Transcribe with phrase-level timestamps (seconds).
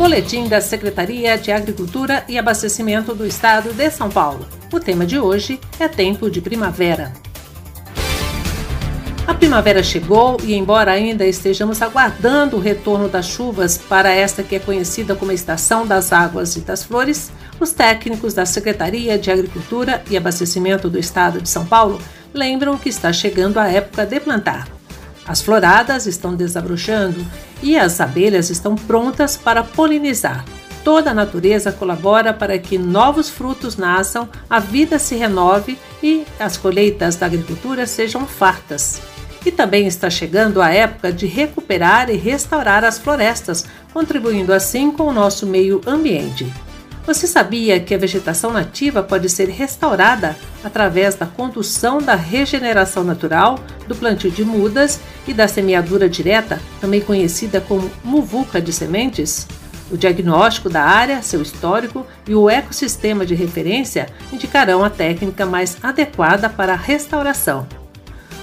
[0.00, 4.48] Boletim da Secretaria de Agricultura e Abastecimento do Estado de São Paulo.
[4.72, 7.12] O tema de hoje é tempo de primavera.
[9.26, 14.56] A primavera chegou e, embora ainda estejamos aguardando o retorno das chuvas para esta que
[14.56, 17.30] é conhecida como a estação das águas e das flores,
[17.60, 22.00] os técnicos da Secretaria de Agricultura e Abastecimento do Estado de São Paulo
[22.32, 24.79] lembram que está chegando a época de plantar.
[25.30, 27.24] As floradas estão desabrochando
[27.62, 30.44] e as abelhas estão prontas para polinizar.
[30.82, 36.56] Toda a natureza colabora para que novos frutos nasçam, a vida se renove e as
[36.56, 39.00] colheitas da agricultura sejam fartas.
[39.46, 45.04] E também está chegando a época de recuperar e restaurar as florestas, contribuindo assim com
[45.04, 46.52] o nosso meio ambiente.
[47.10, 53.58] Você sabia que a vegetação nativa pode ser restaurada através da condução da regeneração natural,
[53.88, 59.48] do plantio de mudas e da semeadura direta, também conhecida como muvuca de sementes?
[59.90, 65.76] O diagnóstico da área, seu histórico e o ecossistema de referência indicarão a técnica mais
[65.82, 67.66] adequada para a restauração.